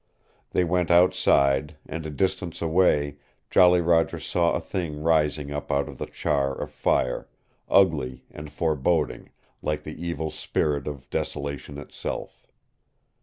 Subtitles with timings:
[0.49, 3.17] They went outside and a distance away
[3.51, 7.27] Jolly Roger saw a thing rising up out of the char of fire,
[7.69, 9.29] ugly and foreboding,
[9.61, 12.47] like the evil spirit of desolation itself.